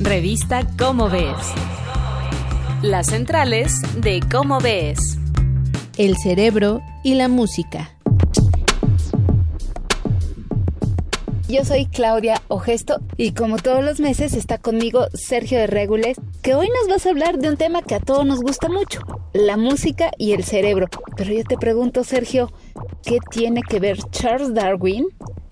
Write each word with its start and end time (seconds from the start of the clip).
Revista 0.00 0.64
Cómo 0.78 1.10
Ves. 1.10 1.34
Las 2.82 3.08
centrales 3.08 3.72
de 3.96 4.20
Cómo 4.30 4.60
Ves. 4.60 5.18
El 5.96 6.16
cerebro 6.16 6.80
y 7.02 7.14
la 7.14 7.26
música. 7.26 7.96
Yo 11.48 11.64
soy 11.64 11.86
Claudia 11.86 12.40
Ogesto 12.46 13.00
y 13.16 13.32
como 13.32 13.56
todos 13.56 13.84
los 13.84 13.98
meses 13.98 14.34
está 14.34 14.58
conmigo 14.58 15.08
Sergio 15.14 15.58
de 15.58 15.66
Regules, 15.66 16.16
que 16.42 16.54
hoy 16.54 16.68
nos 16.68 16.88
vas 16.88 17.04
a 17.04 17.10
hablar 17.10 17.38
de 17.38 17.48
un 17.48 17.56
tema 17.56 17.82
que 17.82 17.96
a 17.96 18.00
todos 18.00 18.24
nos 18.24 18.40
gusta 18.40 18.68
mucho, 18.68 19.00
la 19.32 19.56
música 19.56 20.12
y 20.16 20.32
el 20.32 20.44
cerebro. 20.44 20.86
Pero 21.16 21.32
yo 21.32 21.42
te 21.42 21.56
pregunto, 21.56 22.04
Sergio, 22.04 22.52
¿qué 23.02 23.18
tiene 23.32 23.62
que 23.68 23.80
ver 23.80 23.98
Charles 24.12 24.54
Darwin 24.54 25.08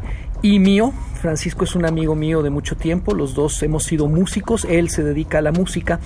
y 0.42 0.60
mío. 0.60 0.92
Francisco 1.24 1.64
es 1.64 1.74
un 1.74 1.86
amigo 1.86 2.14
mío 2.14 2.42
de 2.42 2.50
mucho 2.50 2.76
tiempo, 2.76 3.14
los 3.14 3.34
dos 3.34 3.62
hemos 3.62 3.84
sido 3.84 4.08
músicos, 4.08 4.66
él 4.66 4.90
se 4.90 5.02
dedica 5.02 5.38
a 5.38 5.40
la 5.40 5.52
música 5.52 5.98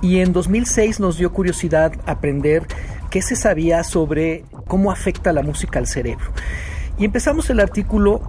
y 0.00 0.20
en 0.20 0.32
2006 0.32 0.98
nos 0.98 1.18
dio 1.18 1.30
curiosidad 1.30 1.92
aprender 2.06 2.66
qué 3.10 3.20
se 3.20 3.36
sabía 3.36 3.84
sobre 3.84 4.46
cómo 4.66 4.90
afecta 4.90 5.30
la 5.34 5.42
música 5.42 5.78
al 5.78 5.86
cerebro. 5.86 6.24
Y 6.98 7.04
empezamos 7.04 7.50
el 7.50 7.60
artículo 7.60 8.22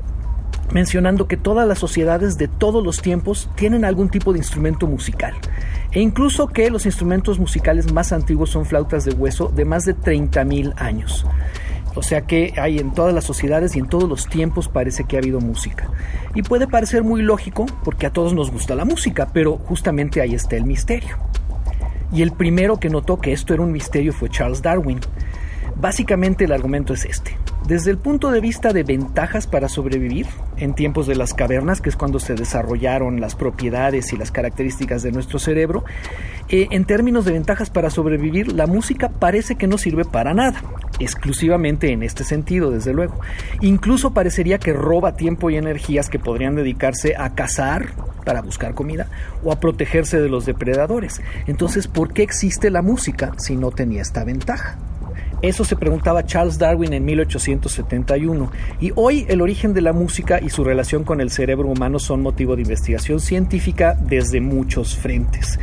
mencionando 0.74 1.30
que 1.30 1.38
todas 1.38 1.66
las 1.66 1.80
sociedades 1.80 2.38
de 2.38 2.50
todos 2.50 2.84
los 2.84 3.02
tiempos 3.02 3.50
tienen 3.56 3.86
algún 3.86 4.10
tipo 4.10 4.34
de 4.34 4.40
instrumento 4.40 4.86
musical 4.86 5.36
e 5.94 6.02
incluso 6.02 6.48
que 6.48 6.70
los 6.70 6.86
instrumentos 6.86 7.40
musicales 7.40 7.94
más 7.94 8.12
antiguos 8.12 8.50
son 8.50 8.66
flautas 8.66 9.06
de 9.06 9.14
hueso 9.14 9.48
de 9.48 9.64
más 9.64 9.86
de 9.86 9.96
30.000 9.96 10.74
años. 10.76 11.26
O 11.96 12.02
sea 12.02 12.22
que 12.22 12.54
hay 12.58 12.80
en 12.80 12.94
todas 12.94 13.14
las 13.14 13.24
sociedades 13.24 13.76
y 13.76 13.80
en 13.80 13.88
todos 13.88 14.10
los 14.10 14.28
tiempos 14.28 14.68
parece 14.68 15.04
que 15.04 15.16
ha 15.16 15.20
habido 15.20 15.40
música. 15.40 15.90
Y 16.34 16.42
puede 16.42 16.68
parecer 16.68 17.04
muy 17.04 17.22
lógico 17.22 17.66
porque 17.84 18.08
a 18.08 18.14
todos 18.14 18.34
nos 18.34 18.52
gusta 18.52 18.76
la 18.76 18.86
música, 18.86 19.30
pero 19.32 19.58
justamente 19.58 20.22
ahí 20.22 20.34
está 20.34 20.56
el 20.56 20.66
misterio. 20.66 21.18
Y 22.12 22.22
el 22.22 22.32
primero 22.32 22.80
que 22.80 22.90
notó 22.90 23.20
que 23.20 23.34
esto 23.34 23.54
era 23.54 23.64
un 23.64 23.72
misterio 23.72 24.14
fue 24.14 24.30
Charles 24.30 24.62
Darwin. 24.62 25.00
Básicamente 25.76 26.46
el 26.46 26.52
argumento 26.52 26.94
es 26.94 27.06
este. 27.06 27.36
Desde 27.68 27.92
el 27.92 27.98
punto 27.98 28.30
de 28.30 28.42
vista 28.42 28.74
de 28.74 28.84
ventajas 28.84 29.48
para 29.48 29.70
sobrevivir, 29.70 30.28
en 30.58 30.74
tiempos 30.74 31.08
de 31.08 31.16
las 31.16 31.34
cavernas, 31.34 31.80
que 31.80 31.90
es 31.90 31.96
cuando 31.96 32.20
se 32.20 32.36
desarrollaron 32.36 33.22
las 33.22 33.36
propiedades 33.36 34.12
y 34.12 34.18
las 34.18 34.32
características 34.32 35.02
de 35.02 35.12
nuestro 35.14 35.40
cerebro, 35.40 35.86
eh, 36.50 36.68
en 36.72 36.86
términos 36.86 37.24
de 37.26 37.32
ventajas 37.32 37.70
para 37.70 37.90
sobrevivir, 37.90 38.52
la 38.52 38.68
música 38.68 39.10
parece 39.10 39.56
que 39.56 39.68
no 39.68 39.78
sirve 39.78 40.04
para 40.04 40.34
nada, 40.34 40.62
exclusivamente 41.00 41.92
en 41.92 42.04
este 42.04 42.24
sentido, 42.24 42.72
desde 42.72 42.94
luego. 42.94 43.20
Incluso 43.62 44.14
parecería 44.14 44.60
que 44.60 44.74
roba 44.74 45.16
tiempo 45.16 45.50
y 45.50 45.58
energías 45.58 46.10
que 46.10 46.20
podrían 46.20 46.56
dedicarse 46.56 47.16
a 47.18 47.34
cazar 47.36 47.94
para 48.26 48.42
buscar 48.42 48.74
comida 48.74 49.08
o 49.44 49.52
a 49.52 49.60
protegerse 49.60 50.22
de 50.22 50.30
los 50.30 50.46
depredadores. 50.46 51.22
Entonces, 51.48 51.88
¿por 51.88 52.14
qué 52.14 52.24
existe 52.24 52.70
la 52.70 52.82
música 52.82 53.34
si 53.38 53.56
no 53.56 53.72
tenía 53.72 54.02
esta 54.02 54.24
ventaja? 54.24 54.78
Eso 55.44 55.66
se 55.66 55.76
preguntaba 55.76 56.26
Charles 56.26 56.58
Darwin 56.58 56.94
en 56.94 57.04
1871 57.04 58.50
y 58.80 58.94
hoy 58.96 59.26
el 59.28 59.42
origen 59.42 59.74
de 59.74 59.82
la 59.82 59.92
música 59.92 60.40
y 60.42 60.50
su 60.50 60.64
relación 60.64 61.04
con 61.04 61.20
el 61.20 61.32
cerebro 61.32 61.68
humano 61.68 62.00
son 62.00 62.22
motivo 62.22 62.56
de 62.56 62.62
investigación 62.62 63.20
científica 63.20 63.98
desde 64.00 64.40
muchos 64.40 64.96
frentes. 64.96 65.60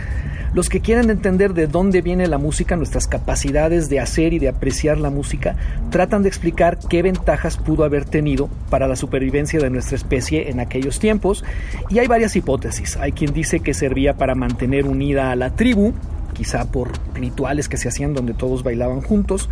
Los 0.53 0.69
que 0.69 0.81
quieren 0.81 1.09
entender 1.09 1.55
de 1.55 1.67
dónde 1.67 2.03
viene 2.03 2.27
la 2.27 2.37
música, 2.37 2.77
nuestras 2.77 3.07
capacidades 3.07 3.89
de 3.89 4.01
hacer 4.01 4.35
y 4.35 4.39
de 4.39 4.51
apreciar 4.51 4.99
la 4.99 5.09
música, 5.09 5.57
tratan 5.89 6.25
de 6.25 6.29
explicar 6.29 6.79
qué 6.91 7.01
ventajas 7.01 7.57
pudo 7.57 7.85
haber 7.85 8.05
tenido 8.05 8.51
para 8.69 8.87
la 8.87 8.97
supervivencia 8.97 9.61
de 9.61 9.71
nuestra 9.71 9.97
especie 9.97 10.51
en 10.51 10.61
aquellos 10.61 10.99
tiempos. 10.99 11.43
Y 11.89 12.01
hay 12.01 12.07
varias 12.07 12.37
hipótesis. 12.37 12.99
Hay 12.99 13.13
quien 13.13 13.33
dice 13.33 13.61
que 13.61 13.73
servía 13.73 14.19
para 14.19 14.35
mantener 14.35 14.85
unida 14.85 15.31
a 15.31 15.37
la 15.37 15.55
tribu, 15.55 15.95
quizá 16.41 16.65
por 16.65 16.93
rituales 17.13 17.69
que 17.69 17.77
se 17.77 17.87
hacían 17.87 18.15
donde 18.15 18.33
todos 18.33 18.63
bailaban 18.63 19.03
juntos, 19.03 19.51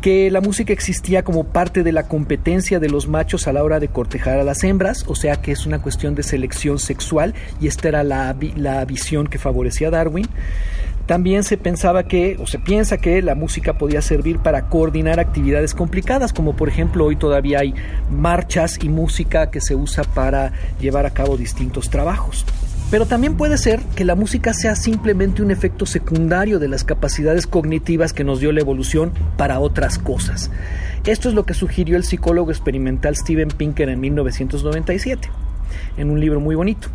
que 0.00 0.30
la 0.30 0.40
música 0.40 0.72
existía 0.72 1.24
como 1.24 1.42
parte 1.42 1.82
de 1.82 1.90
la 1.90 2.06
competencia 2.06 2.78
de 2.78 2.88
los 2.88 3.08
machos 3.08 3.48
a 3.48 3.52
la 3.52 3.64
hora 3.64 3.80
de 3.80 3.88
cortejar 3.88 4.38
a 4.38 4.44
las 4.44 4.62
hembras, 4.62 5.04
o 5.08 5.16
sea 5.16 5.42
que 5.42 5.50
es 5.50 5.66
una 5.66 5.82
cuestión 5.82 6.14
de 6.14 6.22
selección 6.22 6.78
sexual 6.78 7.34
y 7.60 7.66
esta 7.66 7.88
era 7.88 8.04
la, 8.04 8.36
la 8.54 8.84
visión 8.84 9.26
que 9.26 9.40
favorecía 9.40 9.90
Darwin. 9.90 10.28
También 11.06 11.42
se 11.42 11.56
pensaba 11.56 12.04
que, 12.04 12.36
o 12.40 12.46
se 12.46 12.60
piensa 12.60 12.98
que 12.98 13.20
la 13.20 13.34
música 13.34 13.76
podía 13.76 14.00
servir 14.00 14.38
para 14.38 14.68
coordinar 14.68 15.18
actividades 15.18 15.74
complicadas, 15.74 16.32
como 16.32 16.54
por 16.54 16.68
ejemplo 16.68 17.04
hoy 17.04 17.16
todavía 17.16 17.58
hay 17.58 17.74
marchas 18.12 18.78
y 18.80 18.88
música 18.88 19.50
que 19.50 19.60
se 19.60 19.74
usa 19.74 20.04
para 20.04 20.52
llevar 20.80 21.04
a 21.04 21.10
cabo 21.10 21.36
distintos 21.36 21.90
trabajos. 21.90 22.46
Pero 22.92 23.06
también 23.06 23.38
puede 23.38 23.56
ser 23.56 23.80
que 23.96 24.04
la 24.04 24.14
música 24.14 24.52
sea 24.52 24.76
simplemente 24.76 25.40
un 25.40 25.50
efecto 25.50 25.86
secundario 25.86 26.58
de 26.58 26.68
las 26.68 26.84
capacidades 26.84 27.46
cognitivas 27.46 28.12
que 28.12 28.22
nos 28.22 28.38
dio 28.38 28.52
la 28.52 28.60
evolución 28.60 29.14
para 29.38 29.60
otras 29.60 29.98
cosas. 29.98 30.50
Esto 31.06 31.30
es 31.30 31.34
lo 31.34 31.46
que 31.46 31.54
sugirió 31.54 31.96
el 31.96 32.04
psicólogo 32.04 32.50
experimental 32.50 33.16
Steven 33.16 33.48
Pinker 33.48 33.88
en 33.88 33.98
1997 33.98 35.30
en 35.96 36.10
un 36.10 36.20
libro 36.20 36.38
muy 36.38 36.54
bonito, 36.54 36.88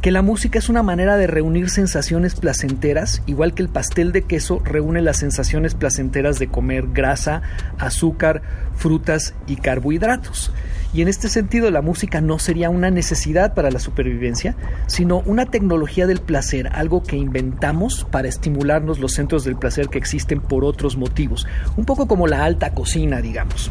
que 0.00 0.10
la 0.10 0.22
música 0.22 0.58
es 0.58 0.70
una 0.70 0.82
manera 0.82 1.18
de 1.18 1.26
reunir 1.26 1.68
sensaciones 1.68 2.34
placenteras, 2.34 3.22
igual 3.26 3.52
que 3.52 3.62
el 3.62 3.68
pastel 3.68 4.10
de 4.12 4.22
queso 4.22 4.62
reúne 4.64 5.02
las 5.02 5.18
sensaciones 5.18 5.74
placenteras 5.74 6.38
de 6.38 6.48
comer 6.48 6.86
grasa, 6.94 7.42
azúcar, 7.78 8.40
frutas 8.74 9.34
y 9.46 9.56
carbohidratos. 9.56 10.50
Y 10.94 11.00
en 11.00 11.08
este 11.08 11.28
sentido 11.28 11.70
la 11.70 11.80
música 11.80 12.20
no 12.20 12.38
sería 12.38 12.68
una 12.68 12.90
necesidad 12.90 13.54
para 13.54 13.70
la 13.70 13.78
supervivencia, 13.78 14.56
sino 14.86 15.22
una 15.24 15.46
tecnología 15.46 16.06
del 16.06 16.20
placer, 16.20 16.68
algo 16.72 17.02
que 17.02 17.16
inventamos 17.16 18.06
para 18.10 18.28
estimularnos 18.28 18.98
los 18.98 19.12
centros 19.12 19.44
del 19.44 19.56
placer 19.56 19.88
que 19.88 19.98
existen 19.98 20.40
por 20.40 20.64
otros 20.64 20.98
motivos, 20.98 21.46
un 21.76 21.86
poco 21.86 22.06
como 22.06 22.26
la 22.26 22.44
alta 22.44 22.74
cocina, 22.74 23.22
digamos. 23.22 23.70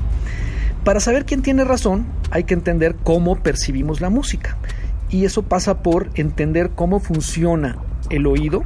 Para 0.83 0.99
saber 0.99 1.25
quién 1.25 1.43
tiene 1.43 1.63
razón, 1.63 2.07
hay 2.31 2.45
que 2.45 2.55
entender 2.55 2.95
cómo 3.03 3.35
percibimos 3.35 4.01
la 4.01 4.09
música. 4.09 4.57
Y 5.11 5.25
eso 5.25 5.43
pasa 5.43 5.83
por 5.83 6.09
entender 6.15 6.71
cómo 6.71 6.99
funciona 6.99 7.77
el 8.09 8.25
oído 8.25 8.63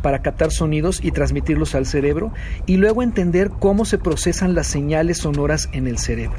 para 0.00 0.22
captar 0.22 0.52
sonidos 0.52 1.00
y 1.02 1.10
transmitirlos 1.10 1.74
al 1.74 1.86
cerebro 1.86 2.32
y 2.66 2.76
luego 2.76 3.02
entender 3.02 3.50
cómo 3.50 3.84
se 3.84 3.98
procesan 3.98 4.54
las 4.54 4.68
señales 4.68 5.18
sonoras 5.18 5.68
en 5.72 5.88
el 5.88 5.98
cerebro. 5.98 6.36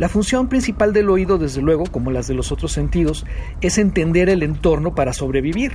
La 0.00 0.08
función 0.08 0.48
principal 0.48 0.94
del 0.94 1.10
oído, 1.10 1.36
desde 1.36 1.60
luego, 1.60 1.84
como 1.84 2.10
las 2.10 2.26
de 2.26 2.32
los 2.32 2.52
otros 2.52 2.72
sentidos, 2.72 3.26
es 3.60 3.76
entender 3.76 4.30
el 4.30 4.42
entorno 4.42 4.94
para 4.94 5.12
sobrevivir. 5.12 5.72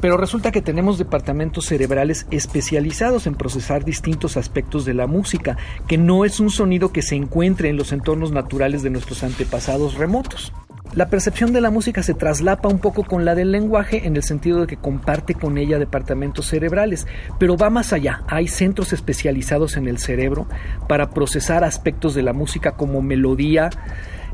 Pero 0.00 0.16
resulta 0.16 0.50
que 0.50 0.60
tenemos 0.60 0.98
departamentos 0.98 1.66
cerebrales 1.66 2.26
especializados 2.32 3.28
en 3.28 3.36
procesar 3.36 3.84
distintos 3.84 4.36
aspectos 4.36 4.84
de 4.84 4.94
la 4.94 5.06
música, 5.06 5.56
que 5.86 5.98
no 5.98 6.24
es 6.24 6.40
un 6.40 6.50
sonido 6.50 6.90
que 6.90 7.02
se 7.02 7.14
encuentre 7.14 7.68
en 7.68 7.76
los 7.76 7.92
entornos 7.92 8.32
naturales 8.32 8.82
de 8.82 8.90
nuestros 8.90 9.22
antepasados 9.22 9.94
remotos. 9.94 10.52
La 10.92 11.08
percepción 11.08 11.52
de 11.52 11.60
la 11.60 11.70
música 11.70 12.02
se 12.02 12.14
traslapa 12.14 12.68
un 12.68 12.80
poco 12.80 13.04
con 13.04 13.24
la 13.24 13.36
del 13.36 13.52
lenguaje 13.52 14.08
en 14.08 14.16
el 14.16 14.24
sentido 14.24 14.62
de 14.62 14.66
que 14.66 14.76
comparte 14.76 15.34
con 15.34 15.56
ella 15.56 15.78
departamentos 15.78 16.46
cerebrales, 16.46 17.06
pero 17.38 17.56
va 17.56 17.70
más 17.70 17.92
allá. 17.92 18.24
Hay 18.26 18.48
centros 18.48 18.92
especializados 18.92 19.76
en 19.76 19.86
el 19.86 19.98
cerebro 19.98 20.48
para 20.88 21.10
procesar 21.10 21.62
aspectos 21.62 22.14
de 22.14 22.22
la 22.22 22.32
música 22.32 22.72
como 22.72 23.02
melodía, 23.02 23.70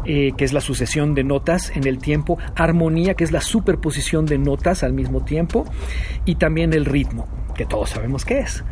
eh, 0.07 0.33
que 0.39 0.47
es 0.47 0.55
la 0.55 0.63
sucesión 0.63 1.15
de 1.15 1.25
notas 1.25 1.77
en 1.77 1.87
el 1.87 1.99
tiempo, 1.99 2.39
armonía, 2.55 3.13
que 3.13 3.25
es 3.25 3.33
la 3.33 3.43
superposición 3.43 4.25
de 4.25 4.39
notas 4.39 4.83
al 4.83 4.95
mismo 4.95 5.25
tiempo, 5.25 5.67
y 6.25 6.37
también 6.37 6.73
el 6.73 6.87
ritmo, 6.87 7.29
que 7.57 7.67
todos 7.67 7.91
sabemos 7.91 8.25
qué 8.25 8.41
es. 8.41 8.65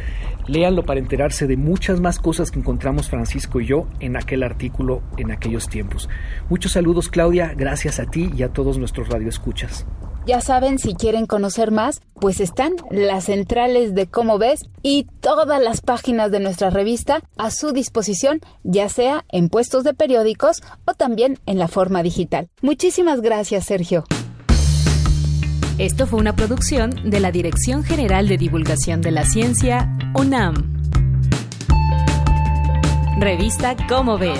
Léanlo 0.47 0.83
para 0.83 1.01
enterarse 1.01 1.45
de 1.45 1.57
muchas 1.57 1.99
más 1.99 2.19
cosas 2.19 2.51
que 2.51 2.59
encontramos 2.59 3.09
Francisco 3.09 3.59
y 3.59 3.65
yo 3.65 3.85
en 3.99 4.15
aquel 4.15 4.43
artículo 4.43 5.01
en 5.17 5.31
aquellos 5.31 5.67
tiempos. 5.67 6.07
Muchos 6.49 6.71
saludos 6.71 7.09
Claudia, 7.09 7.53
gracias 7.53 7.99
a 7.99 8.05
ti 8.05 8.29
y 8.33 8.43
a 8.43 8.53
todos 8.53 8.77
nuestros 8.77 9.09
radioescuchas. 9.09 9.85
Ya 10.25 10.39
saben, 10.39 10.77
si 10.77 10.93
quieren 10.93 11.25
conocer 11.25 11.71
más, 11.71 12.01
pues 12.13 12.39
están 12.39 12.73
las 12.91 13.25
centrales 13.25 13.95
de 13.95 14.07
Cómo 14.07 14.37
ves 14.37 14.65
y 14.83 15.07
todas 15.19 15.61
las 15.61 15.81
páginas 15.81 16.31
de 16.31 16.39
nuestra 16.39 16.69
revista 16.69 17.21
a 17.37 17.49
su 17.49 17.71
disposición, 17.71 18.39
ya 18.63 18.87
sea 18.87 19.25
en 19.29 19.49
puestos 19.49 19.83
de 19.83 19.93
periódicos 19.95 20.61
o 20.85 20.93
también 20.93 21.39
en 21.47 21.57
la 21.57 21.67
forma 21.67 22.03
digital. 22.03 22.49
Muchísimas 22.61 23.21
gracias, 23.21 23.65
Sergio. 23.65 24.03
Esto 25.79 26.05
fue 26.05 26.19
una 26.19 26.35
producción 26.35 27.09
de 27.09 27.19
la 27.19 27.31
Dirección 27.31 27.83
General 27.83 28.27
de 28.27 28.37
Divulgación 28.37 29.01
de 29.01 29.11
la 29.11 29.25
Ciencia, 29.25 29.97
UNAM. 30.15 30.53
Revista 33.17 33.75
Cómo 33.87 34.19
ves. 34.19 34.39